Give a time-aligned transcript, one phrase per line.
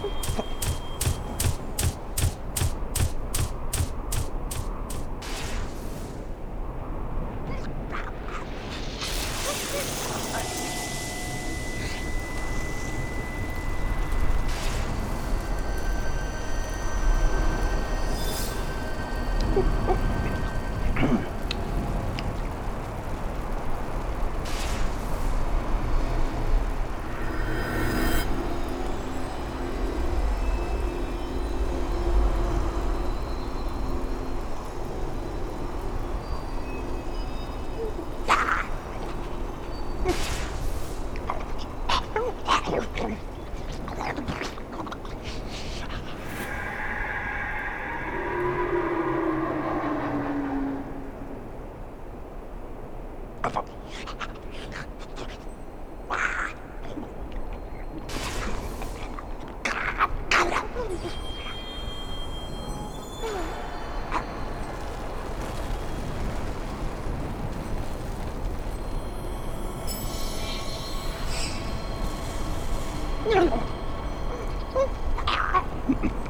[0.00, 0.44] Oh,
[19.88, 20.17] oh.
[75.26, 76.27] あっ。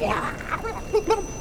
[0.00, 1.34] Yeah.